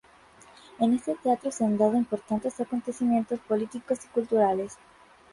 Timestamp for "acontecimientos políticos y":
2.59-4.07